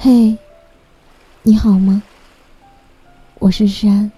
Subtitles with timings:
[0.00, 0.38] 嘿，
[1.42, 2.00] 你好吗？
[3.40, 4.08] 我是山。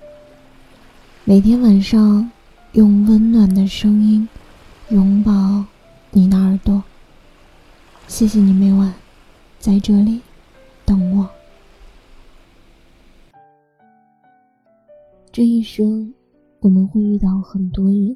[1.24, 2.30] 每天晚上
[2.72, 4.28] 用温暖的声音
[4.90, 5.64] 拥抱
[6.10, 6.84] 你的耳朵。
[8.08, 8.92] 谢谢你每晚
[9.58, 10.20] 在这里
[10.84, 11.26] 等我。
[15.32, 16.12] 这一生，
[16.58, 18.14] 我们会遇到很多人，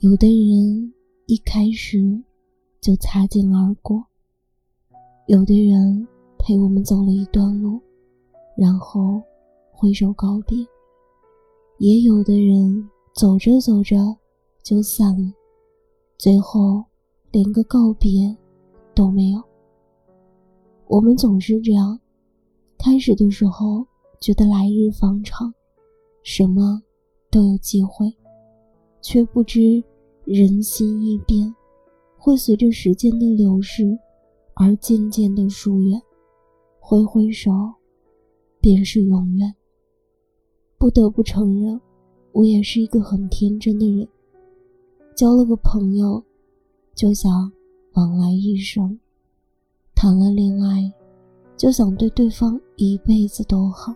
[0.00, 0.92] 有的人
[1.26, 2.20] 一开始
[2.80, 4.04] 就擦肩而过。
[5.26, 6.08] 有的人
[6.44, 7.80] 陪我们走了一段路，
[8.56, 9.22] 然后
[9.70, 10.66] 挥手告别；
[11.78, 13.96] 也有的人走着走着
[14.60, 15.32] 就散了，
[16.18, 16.84] 最后
[17.30, 18.36] 连个告别
[18.92, 19.40] 都没有。
[20.88, 21.96] 我们总是这样，
[22.76, 23.86] 开始的时候
[24.20, 25.54] 觉得来日方长，
[26.24, 26.82] 什么
[27.30, 28.12] 都有机会，
[29.00, 29.80] 却不知
[30.24, 31.54] 人心易变，
[32.18, 33.96] 会随着时间的流逝。
[34.54, 36.00] 而渐渐的疏远，
[36.92, 37.50] 挥挥手，
[38.60, 39.54] 便是永远。
[40.76, 41.80] 不得不承认，
[42.32, 44.06] 我也是一个很天真的人。
[45.16, 46.22] 交了个朋友，
[46.94, 47.50] 就想
[47.94, 48.94] 往来一生；
[49.94, 50.92] 谈了恋爱，
[51.56, 53.94] 就想对对方一辈子都好，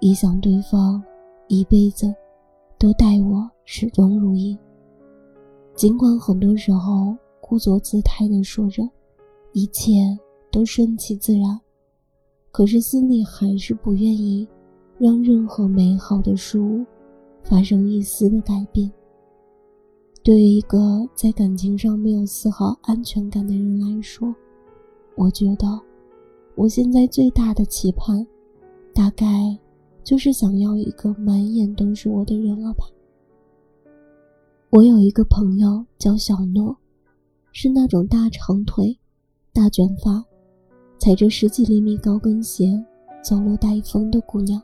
[0.00, 1.00] 也想对方
[1.46, 2.12] 一辈子
[2.76, 4.58] 都待我始终如一。
[5.76, 8.82] 尽管很多时候故作姿态的说着。
[9.52, 9.92] 一切
[10.50, 11.60] 都顺其自然，
[12.54, 14.46] 可是心里还是不愿意
[14.96, 16.86] 让任何美好的事物
[17.42, 18.88] 发生一丝的改变。
[20.22, 24.32] 对于一个在感情上没有丝毫安全感的人来说，
[25.16, 25.66] 我觉得
[26.54, 28.24] 我现在最大的期盼，
[28.94, 29.26] 大概
[30.04, 32.84] 就是想要一个满眼都是我的人了吧。
[34.70, 36.76] 我有一个朋友叫小诺，
[37.50, 38.96] 是那种大长腿。
[39.52, 40.24] 大卷发，
[41.04, 42.82] 踩着十几厘米高跟鞋，
[43.22, 44.58] 走路带风的姑娘，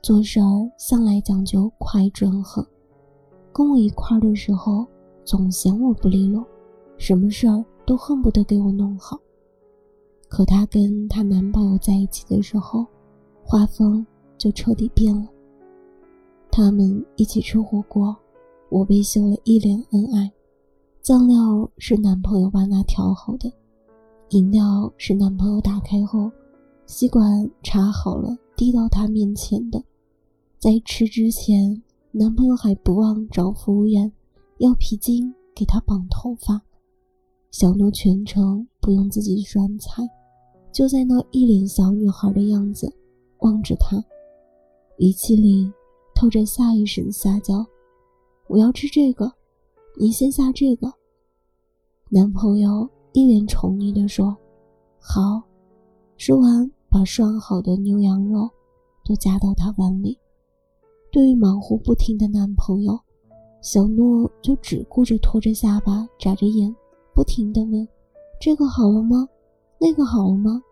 [0.00, 2.64] 做事儿向来讲究快准狠。
[3.52, 4.86] 跟我一块儿的时候，
[5.24, 6.46] 总嫌我不利落，
[6.98, 9.18] 什么事儿都恨不得给我弄好。
[10.28, 12.86] 可她跟她男朋友在一起的时候，
[13.42, 14.06] 画风
[14.38, 15.26] 就彻底变了。
[16.48, 18.16] 他们一起吃火锅，
[18.68, 20.30] 我被秀了一脸恩爱，
[21.02, 23.52] 酱料是男朋友帮她调好的。
[24.30, 26.30] 饮料是男朋友打开后，
[26.86, 29.82] 吸管插好了递到他面前的。
[30.56, 31.82] 在吃之前，
[32.12, 34.12] 男朋友还不忘找服务员
[34.58, 36.62] 要皮筋给她绑头发。
[37.50, 40.08] 小诺全程不用自己涮菜，
[40.70, 42.92] 就在那一脸小女孩的样子
[43.40, 44.00] 望着他，
[44.98, 45.68] 语气里
[46.14, 47.66] 透着下意识的撒娇
[48.46, 49.32] ：“我要吃这个，
[49.98, 50.92] 你先下这个。”
[52.10, 52.88] 男朋友。
[53.12, 54.36] 一脸宠溺地说
[54.98, 55.42] ：“好。”
[56.16, 58.48] 说完，把涮好的牛羊肉
[59.04, 60.18] 都夹到他碗里。
[61.10, 62.98] 对于忙活不停的男朋友，
[63.62, 66.74] 小诺就只顾着拖着下巴，眨着眼，
[67.14, 67.88] 不停地问
[68.40, 69.26] ：“这个好了吗？
[69.80, 70.62] 那个好了吗？”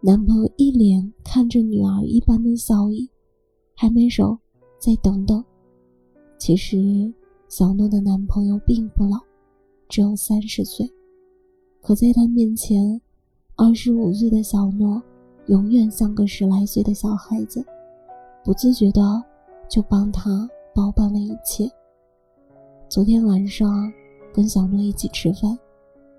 [0.00, 3.08] 男朋友一脸看着女儿一般的笑意，
[3.74, 4.38] 还没熟，
[4.78, 5.44] 再等等。
[6.38, 7.12] 其实，
[7.48, 9.18] 小诺的男朋友并不老，
[9.88, 10.88] 只有三十岁。
[11.82, 13.00] 可在他面前，
[13.56, 15.02] 二十五岁的小诺
[15.46, 17.64] 永远像个十来岁的小孩子，
[18.44, 19.02] 不自觉的
[19.68, 21.68] 就帮他包办了一切。
[22.88, 23.92] 昨天晚上
[24.32, 25.58] 跟小诺一起吃饭，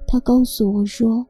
[0.05, 1.25] 他告诉我说，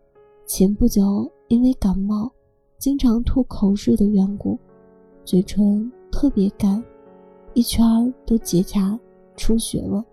[0.47, 2.31] 前不久因为感冒，
[2.79, 4.57] 经常吐口水的缘故，
[5.23, 6.83] 嘴唇特别干，
[7.53, 8.97] 一圈都结痂
[9.37, 10.03] 出血了，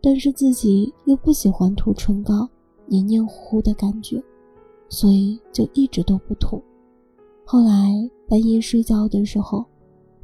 [0.00, 2.48] 但是自己又不喜欢涂唇膏。
[2.86, 4.22] 黏黏糊糊的感觉，
[4.88, 6.62] 所以就一直都不吐。
[7.44, 9.64] 后来半夜睡觉的时候，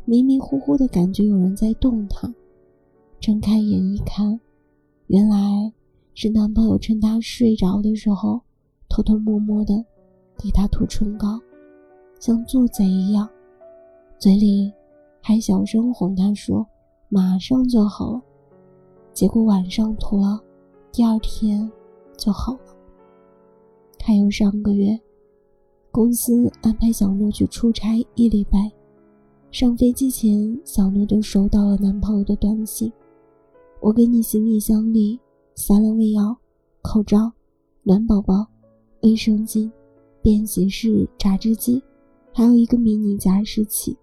[0.04, 2.32] 迷迷糊糊的感觉有人在动他，
[3.20, 4.38] 睁开眼一看，
[5.06, 5.72] 原来
[6.14, 8.40] 是男朋友趁她睡着的时候，
[8.88, 9.74] 偷偷摸摸的
[10.36, 11.40] 给她涂唇膏，
[12.18, 13.28] 像做贼一样，
[14.18, 14.72] 嘴里
[15.20, 16.66] 还小声哄她说
[17.08, 18.22] ：“马上就好了。”
[19.14, 20.40] 结果晚上涂了，
[20.90, 21.70] 第二天。
[22.22, 22.76] 就好了。
[24.00, 24.96] 还有上个月，
[25.90, 28.70] 公司安排小诺去出差一礼拜，
[29.50, 32.92] 上飞机前，小诺就收到了男朋友的短信
[33.82, 35.18] ：“我给你行李箱里
[35.56, 36.36] 塞了胃药、
[36.80, 37.32] 口罩、
[37.82, 38.46] 暖宝宝、
[39.02, 39.68] 卫生巾、
[40.22, 41.82] 便携式榨汁机，
[42.32, 43.96] 还有一个迷你加湿器。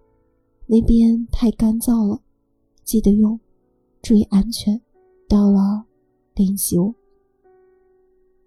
[0.66, 2.20] 那边太干燥了，
[2.84, 3.40] 记得用，
[4.02, 4.78] 注意安全。
[5.26, 5.84] 到了，
[6.34, 6.94] 领修。”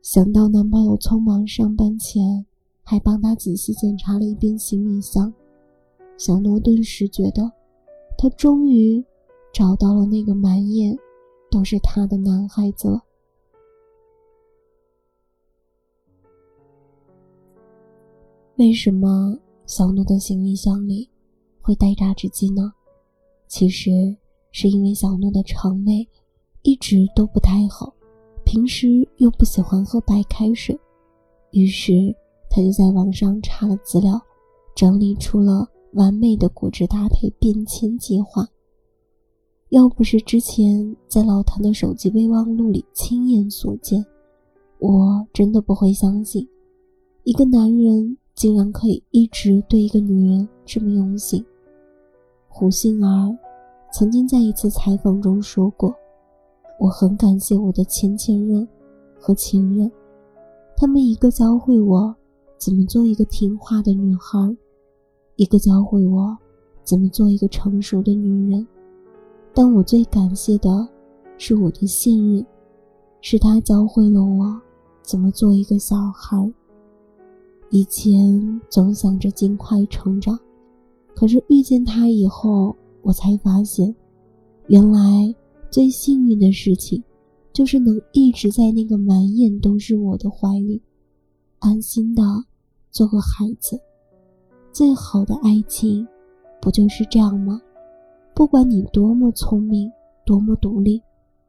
[0.04, 2.46] 想到男朋友匆忙上班前
[2.84, 5.34] 还帮他仔细检查了一遍行李箱。
[6.18, 7.50] 小诺顿时觉得，
[8.18, 9.02] 他终于
[9.54, 10.94] 找到了那个满眼
[11.50, 13.02] 都是他的男孩子了。
[18.58, 21.10] 为什么小诺的行李箱里
[21.62, 22.74] 会带榨汁机呢？
[23.48, 24.14] 其实
[24.52, 26.06] 是因为小诺的肠胃
[26.62, 27.94] 一直都不太好，
[28.46, 30.80] 平时又不喜欢喝白开水，
[31.52, 31.94] 于是
[32.50, 34.22] 他就在网上查了资料，
[34.76, 38.48] 整理出了完美的果汁搭配变迁计划。
[39.70, 44.06] 要不是之前在老谭的手机备忘录里亲眼所见，
[44.80, 46.48] 我真的不会相信
[47.24, 48.18] 一个男人。
[48.36, 51.46] 竟然可以一直对一个女人这么用心。
[52.48, 53.38] 胡杏儿
[53.94, 55.94] 曾经在一次采访中说过
[56.80, 58.68] ：“我很感谢我的前前任
[59.20, 59.90] 和前任，
[60.76, 62.14] 他们一个教会我
[62.58, 64.56] 怎么做一个听话的女孩，
[65.36, 66.38] 一个教会我
[66.84, 68.68] 怎么做一个成熟的女人。
[69.54, 70.88] 但我最感谢的
[71.38, 72.46] 是我的现任，
[73.22, 74.60] 是他教会了我
[75.04, 76.52] 怎么做一个小孩。”
[77.70, 80.38] 以前总想着尽快成长，
[81.16, 83.96] 可是遇见他以后，我才发现，
[84.68, 85.34] 原来
[85.74, 87.04] 最幸运的事情，
[87.52, 90.80] 就是能一直在那个满眼都是我的怀里，
[91.58, 92.22] 安心的
[92.92, 93.82] 做个孩子。
[94.72, 96.08] 最好的爱情，
[96.62, 97.60] 不就是这样吗？
[98.36, 99.92] 不管你多么聪明，
[100.28, 101.02] 多么独立，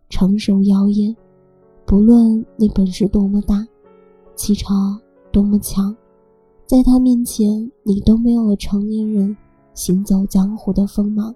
[0.08, 1.14] 成熟妖艳，
[1.84, 3.68] 不论你本事多么大，
[4.34, 4.98] 气场
[5.30, 5.94] 多么强。
[6.64, 9.36] 在他面前，你都没有了成年人
[9.74, 11.34] 行走江湖的锋芒，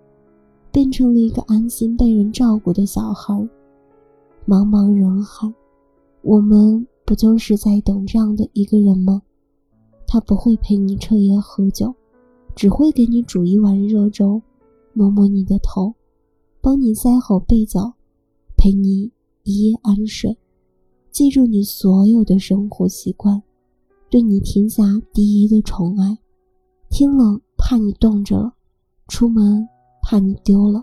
[0.70, 3.35] 变成了一个安心被人照顾的小孩。
[4.47, 5.53] 茫茫人海，
[6.23, 9.23] 我们不就是在等这样的一个人吗？
[10.06, 11.94] 他不会陪你彻夜喝酒，
[12.55, 14.41] 只会给你煮一碗热粥，
[14.94, 15.94] 摸摸你的头，
[16.62, 17.93] 帮你塞好被角，
[18.56, 19.11] 陪你
[19.43, 20.37] 一夜安睡，
[21.11, 23.43] 记住你所有的生活习惯。
[24.11, 24.82] 对你天下
[25.12, 26.17] 第一的宠爱，
[26.88, 28.53] 天冷怕你冻着，
[29.09, 29.69] 出门
[30.11, 30.83] 怕你丢了，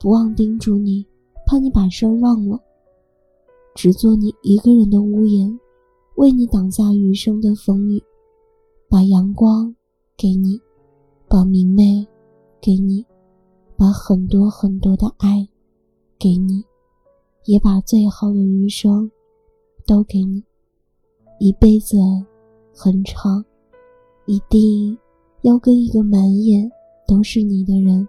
[0.00, 1.06] 不忘叮嘱你，
[1.46, 2.60] 怕你把事儿忘了，
[3.76, 5.56] 只做你一个人的屋檐，
[6.16, 8.02] 为你挡下余生的风雨，
[8.88, 9.72] 把阳光
[10.16, 10.60] 给你，
[11.28, 12.04] 把明媚
[12.60, 13.06] 给你，
[13.76, 15.48] 把很多很多的爱
[16.18, 16.64] 给你，
[17.44, 19.08] 也把最好的余生
[19.86, 20.42] 都给你，
[21.38, 21.96] 一辈子。
[22.72, 23.44] 很长，
[24.26, 24.98] 一定
[25.42, 26.68] 要跟一个满眼
[27.06, 28.08] 都是你的人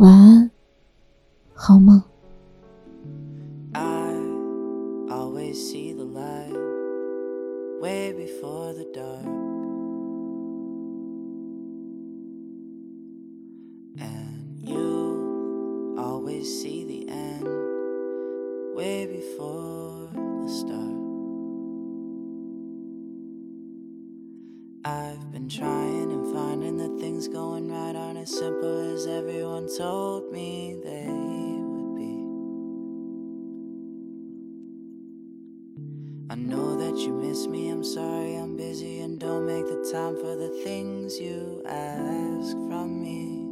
[0.00, 0.50] 晚安，
[1.54, 2.02] 好梦。
[24.88, 25.99] I've been trying and
[26.31, 32.13] finding that things going right aren't as simple as everyone told me they would be.
[36.29, 40.15] I know that you miss me, I'm sorry I'm busy and don't make the time
[40.15, 43.47] for the things you ask from me.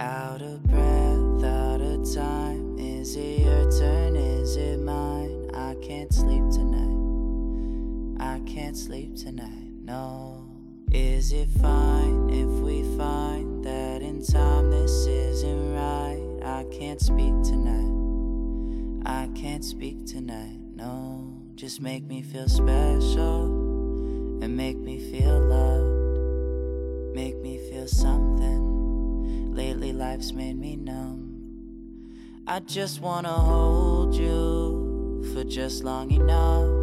[0.00, 5.50] Out of breath, out of time, is it your turn, is it mine?
[5.54, 6.89] I can't sleep tonight
[8.70, 10.46] can't sleep tonight, no.
[10.92, 16.40] Is it fine if we find that in time this isn't right?
[16.44, 19.02] I can't speak tonight.
[19.06, 21.32] I can't speak tonight, no.
[21.54, 23.44] Just make me feel special
[24.42, 27.14] and make me feel loved.
[27.14, 29.54] Make me feel something.
[29.54, 32.44] Lately, life's made me numb.
[32.46, 36.79] I just wanna hold you for just long enough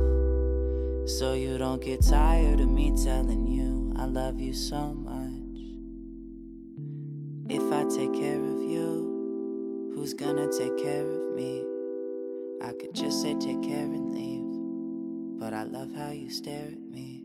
[1.08, 5.38] so you don't get tired of me telling you I love you so much.
[7.50, 11.64] If I take care of you, who's gonna take care of me?
[12.62, 16.82] I could just say take care and leave, but I love how you stare at
[16.82, 17.24] me.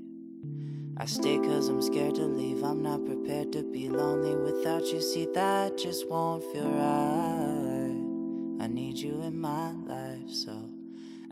[0.97, 2.63] I stay cause I'm scared to leave.
[2.63, 5.01] I'm not prepared to be lonely without you.
[5.01, 8.65] See, that just won't feel right.
[8.65, 10.72] I need you in my life, so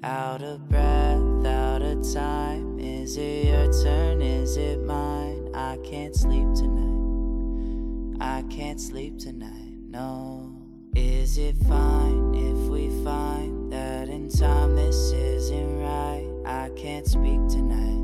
[0.02, 2.78] out of breath, out of time.
[2.78, 4.23] Is it your turn?
[4.23, 5.50] Is it mine?
[5.54, 8.16] I can't sleep tonight.
[8.21, 10.57] I can't sleep tonight, no.
[10.95, 16.28] Is it fine if we find that in time this isn't right?
[16.47, 18.00] I can't speak tonight.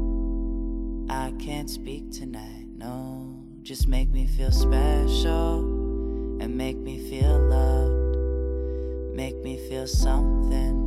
[1.10, 3.42] I can't speak tonight, no.
[3.62, 5.60] Just make me feel special
[6.40, 9.16] and make me feel loved.
[9.16, 10.85] Make me feel something.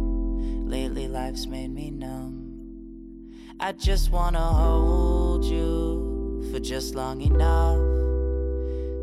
[0.69, 3.33] Lately, life's made me numb.
[3.59, 7.79] I just wanna hold you for just long enough.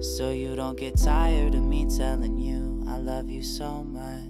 [0.01, 4.23] So you don't get tired of me telling you I love you so much.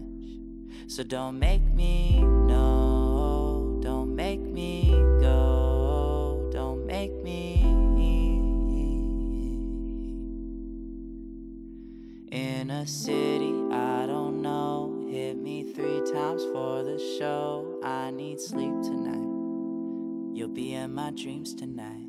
[0.86, 7.60] So don't make me no, don't make me go, don't make me.
[12.32, 13.25] In a city
[21.06, 22.05] my dreams tonight.